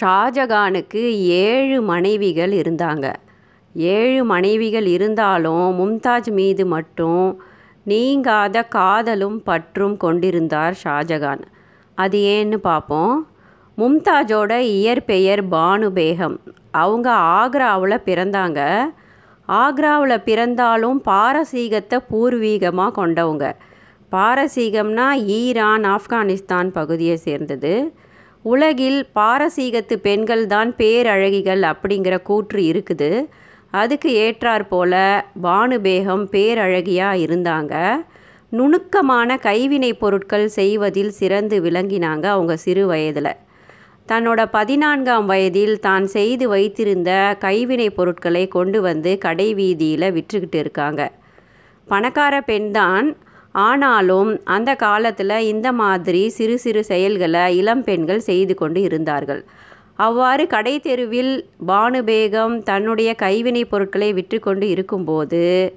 [0.00, 1.02] ஷாஜகானுக்கு
[1.44, 3.12] ஏழு மனைவிகள் இருந்தாங்க.
[3.74, 7.42] ஏழு மனைவிகள் இருந்தாலும் மும்தாஜ் மீது மட்டும்
[7.82, 11.42] நீங்காத காதலும் பற்றும் கொண்டிருந்தார் ஷாஜகான்.
[11.94, 13.14] அது ஏன்னு பார்ப்போம்
[13.78, 16.36] மும்தாஜோட இயற்பெயர் பானு பேகம்
[16.70, 17.08] அவங்க
[17.40, 18.60] ஆக்ராவில் பிறந்தாங்க.
[19.48, 23.52] ஆக்ராவில் பிறந்தாலும் பாரசீகத்தை பூர்வீகமாக கொண்டவங்க.
[24.12, 25.06] பாரசீகம்னா
[25.38, 27.72] ஈரான் ஆப்கானிஸ்தான் பகுதியை சேர்ந்தது.
[28.52, 33.10] உலகில் பாரசீகத்து பெண்கள் தான் பேரழகிகள் அப்படிங்கிற கூற்று இருக்குது.
[33.80, 34.92] அதுக்கு ஏற்றாற் போல
[35.46, 37.74] பானுபேகம் பேரழகியாக இருந்தாங்க.
[38.58, 43.34] நுணுக்கமான கைவினை பொருட்கள் செய்வதில் சிறந்து விளங்கினாங்க அவங்க சிறு வயதில்.
[44.10, 47.10] தன்னோட பதினான்காம் வயதில் தான் செய்து வைத்திருந்த
[47.46, 51.02] கைவினை பொருட்களை கொண்டு வந்து கடை வீதியில் விற்றுக்கிட்டு இருக்காங்க.
[51.88, 53.08] பணக்கார பெண்தான்
[53.52, 59.44] ஆனாலும் அந்த காலத்தில் இந்த மாதிரி சிறு சிறு செயல்களை இளம் பெண்கள் செய்து கொண்டு இருந்தார்கள்.
[59.96, 65.74] அவ்வாறு கடை தெருவில் பானுபேகம் தன்னுடைய கைவினை பொருட்களை விற்றுக்கொண்டு இருக்கும்போது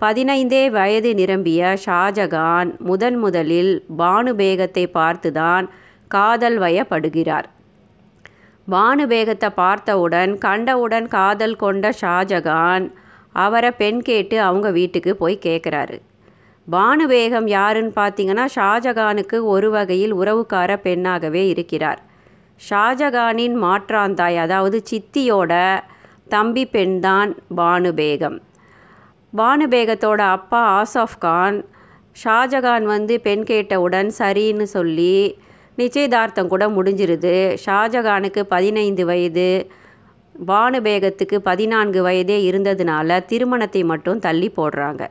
[0.00, 5.66] பதினைந்தே வயது நிரம்பிய ஷாஜகான் முதன் முதலில் பானுபேகத்தை பார்த்துதான்
[6.08, 7.46] காதல் வயப்படுகிறார்.
[8.68, 12.86] பானுபேகத்தை பார்த்தவுடன் கண்டவுடன் காதல் கொண்ட ஷாஜகான்
[13.32, 16.00] அவரை பெண் கேட்டு அவங்க வீட்டுக்கு போய் கேட்குறாரு
[16.72, 22.00] பானுவேகம் யாருன்னு பார்த்தீங்கன்னா ஷாஜகானுக்கு ஒரு வகையில் உறவுக்கார பெண்ணாகவே இருக்கிறார்.
[22.70, 25.80] ஷாஜகானின் மாற்றாந்தாய் அதாவது சித்தியோட
[26.28, 28.38] தம்பி பெண்தான் பானுபேகம்.
[29.36, 31.64] பானுபேகத்தோட அப்பா ஆசாஃப் கான்
[32.24, 35.38] ஷாஜகான் வந்து பெண் கேட்டவுடன் சரின்னு சொல்லி
[35.76, 37.56] நிச்சயதார்த்தம் கூட முடிஞ்சிருது.
[37.66, 39.70] ஷாஜகானுக்கு பதினைந்து வயது
[40.46, 45.04] பானுபேகத்துக்கு பதினான்கு வயதே இருந்ததுனால திருமணத்தை மட்டும் தள்ளி போடுறாங்க.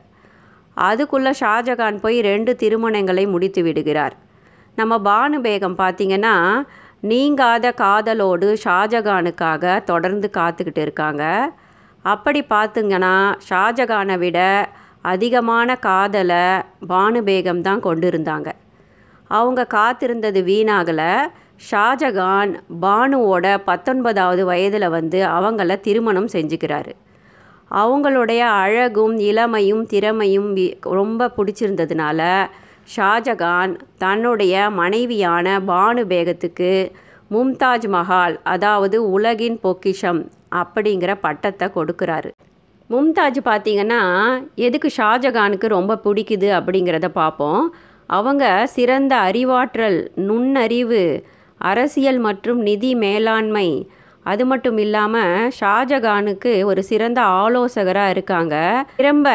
[0.76, 4.16] அதுக்குள்ளே ஷாஜகான் போய் ரெண்டு திருமணங்களை முடித்து விடுகிறார்.
[4.76, 6.64] நம்ம பானு பேகம் பார்த்திங்கன்னா
[7.00, 11.54] நீங்காத காதலோடு ஷாஜகானுக்காக தொடர்ந்து காத்துக்கிட்டு இருக்காங்க.
[12.02, 13.16] அப்படி பார்த்துங்கன்னா
[13.50, 14.70] ஷாஜகானை விட
[15.02, 16.46] அதிகமான காதலை
[16.90, 18.52] பானுபேகம் தான் கொண்டு இருந்தாங்க
[19.28, 21.12] அவங்க காத்திருந்தது வீணாகலை.
[21.72, 22.52] ஷாஜகான்
[22.82, 26.94] பானுவோட பத்தொன்பதாவது வயதில் வந்து அவங்கள திருமணம் செஞ்சுக்கிறாரு.
[27.76, 30.50] அவங்களுடைய அழகும் இளமையும் திறமையும்
[30.82, 32.22] ரொம்ப பிடிச்சிருந்ததுனால
[32.96, 36.72] ஷாஜகான் தன்னுடைய மனைவியான பானு பேகத்துக்கு
[37.32, 40.22] மும்தாஜ் மஹால் அதாவது உலகின் பொக்கிஷம்
[40.56, 42.30] அப்படிங்கிற பட்டத்தை கொடுக்குறாரு.
[42.90, 44.02] மும்தாஜ் பார்த்திங்கன்னா
[44.56, 47.64] எதுக்கு ஷாஜகானுக்கு ரொம்ப பிடிக்குது அப்படிங்கிறத பார்ப்போம்
[48.10, 51.04] அவங்க சிறந்த அறிவாற்றல் நுண்ணறிவு
[51.62, 53.68] அரசியல் மற்றும் நிதி மேலாண்மை
[54.32, 58.56] அது மட்டும் இல்லாமல் ஷாஜகானுக்கு ஒரு சிறந்த ஆலோசகராக இருக்காங்க.
[58.96, 59.30] திரும்ப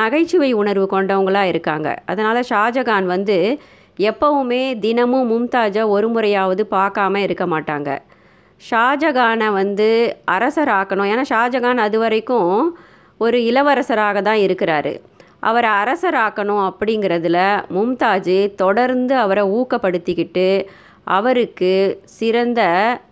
[0.00, 1.88] நகைச்சுவை உணர்வு கொண்டவங்களாக இருக்காங்க.
[2.06, 3.38] அதனால் ஷாஜகான் வந்து
[4.10, 7.90] எப்போவுமே தினமும் மும்தாஜை ஒரு முறையாவது பார்க்காம இருக்க மாட்டாங்க.
[8.70, 9.88] ஷாஜகானை வந்து
[10.30, 11.10] அரசராக்கணும்.
[11.12, 12.78] ஏன்னா ஷாஜகான் அது வரைக்கும்
[13.24, 14.94] ஒரு இளவரசராக தான் இருக்கிறாரு.
[15.48, 17.38] அவரை அரசராக்கணும் அப்படிங்கிறதுல
[17.76, 20.46] மும்தாஜ் தொடர்ந்து அவரை ஊக்கப்படுத்திக்கிட்டு
[21.04, 22.60] அவருக்கு சிறந்த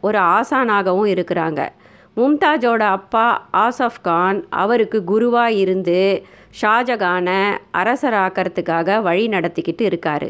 [0.00, 1.68] ஒரு ஆசானாகவும் இருக்கிறாங்க.
[2.16, 6.22] மும்தாஜோட அப்பா ஆசஃப் கான் அவருக்கு குருவாக இருந்து
[6.62, 7.40] ஷாஜகானை
[7.72, 10.28] அரசராக்கிறதுக்காக வழி நடத்திக்கிட்டு இருக்கார்.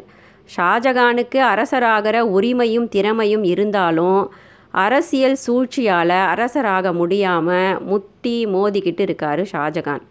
[0.57, 4.31] ஷாஜகானுக்கு அரசராகிற உரிமையும் திறமையும் இருந்தாலும்
[4.71, 10.05] அரசியல் சூழ்ச்சியால் அரசராக முடியாமல் முட்டி மோதிக்கிட்டு இருக்கார் ஷாஜகான்.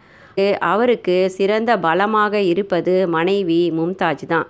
[0.60, 4.48] அவருக்கு சிறந்த பலமாக இருப்பது மனைவி மும்தாஜ் தான்.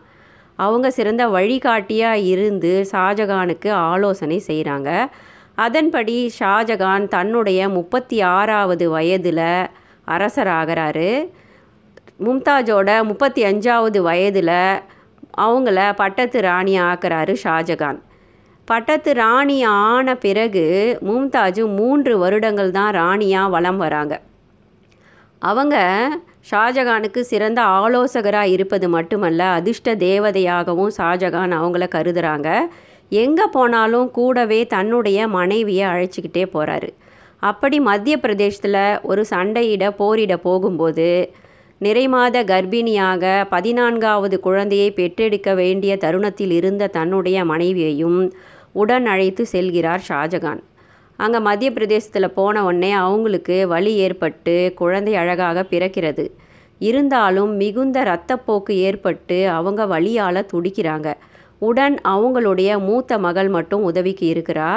[0.64, 4.90] அவங்க சிறந்த வழிகாட்டியாக இருந்து ஷாஜகானுக்கு ஆலோசனை செய்கிறாங்க
[5.66, 9.48] அதன்படி ஷாஜகான் தன்னுடைய முப்பத்தி ஆறாவது வயதில்
[10.16, 11.10] அரசராகிறாரு.
[12.26, 14.58] மும்தாஜோட முப்பத்தி அஞ்சாவது வயதில்
[15.44, 18.00] அவங்கள பட்டத்து ராணி ஆக்குறாரு ஷாஜகான்.
[18.68, 20.66] பட்டத்து ராணி ஆன பிறகு
[21.10, 24.14] மும்தாஜ் மூன்று வருடங்கள் தான் ராணியாக வலம் வராங்க.
[25.42, 25.76] அவங்க
[26.50, 32.50] ஷாஜகானுக்கு சிறந்த ஆலோசகராக இருப்பது மட்டுமல்ல அதிர்ஷ்ட தேவதையாகவும் ஷாஜகான் அவங்கள கருதுகிறாங்க
[33.10, 36.90] எங்கே போனாலும் கூடவே தன்னுடைய மனைவியை அழைச்சிக்கிட்டே போகிறாரு
[37.40, 41.08] அப்படி மத்திய பிரதேசத்தில் ஒரு சண்டையிட போரிட போகும்போது
[41.82, 48.20] நிறைமாத கர்ப்பிணியாக பதினான்காவது குழந்தையை பெற்றெடுக்க வேண்டிய தருணத்தில் இருந்த தன்னுடைய மனைவியையும்
[48.72, 50.62] உடன் அழைத்து செல்கிறார் ஷாஜகான்.
[51.22, 56.26] அங்கே மத்திய பிரதேசத்தில் போன உடனே அவங்களுக்கு வலி ஏற்பட்டு குழந்தை அழகாக பிறக்கிறது.
[56.90, 61.10] இருந்தாலும் மிகுந்த இரத்தப்போக்கு ஏற்பட்டு அவங்க வழியால் துடிக்கிறாங்க.
[61.68, 64.72] உடன் அவங்களுடைய மூத்த மகள் மட்டும் உதவிக்கு இருக்கிறா?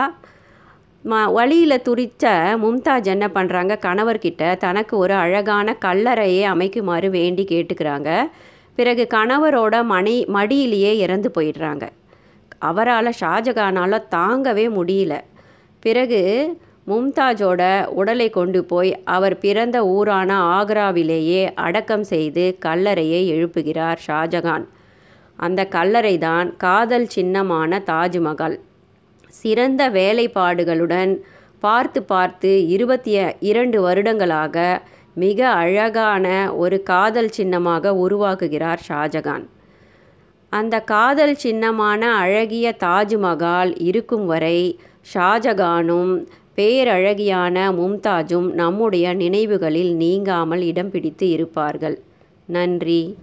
[1.05, 2.25] ம வழியில் துரித்த
[2.62, 8.11] மும்தாஜ் என்ன பண்ணுறாங்க கணவர்கிட்ட தனக்கு ஒரு அழகான கல்லறையை அமைக்குமாறு வேண்டி கேட்டுக்கிறாங்க.
[8.79, 11.85] பிறகு கணவரோட மணி மடியிலேயே இறந்து போயிடுறாங்க.
[12.70, 15.14] அவரால் ஷாஜகானால் தாங்கவே முடியல.
[15.84, 16.20] பிறகு
[16.90, 17.62] மும்தாஜோட
[18.00, 24.64] உடலை கொண்டு போய் அவர் பிறந்த ஊரான ஆக்ராவிலேயே அடக்கம் செய்து கல்லறையை எழுப்புகிறார் ஷாஜகான்.
[25.38, 28.56] அந்த கல்லறை தான் காதல் சின்னமான தாஜ்மஹால்.
[29.32, 31.12] சிறந்த வேலைப்பாடுகளுடன்
[31.60, 33.12] பார்த்து பார்த்து இருபத்தி
[33.50, 34.56] இரண்டு வருடங்களாக
[35.22, 36.26] மிக அழகான
[36.56, 39.44] ஒரு காதல் சின்னமாக உருவாக்குகிறார் ஷாஜகான்.
[40.52, 44.58] அந்த காதல் சின்னமான அழகிய தாஜ்மஹால் இருக்கும் வரை
[45.12, 46.12] ஷாஜகானும்
[46.56, 52.02] பேரழகியான மும்தாஜும் நம்முடைய நினைவுகளில் நீங்காமல் இடம் பிடித்து இருப்பார்கள்.
[52.46, 53.16] நன்றி.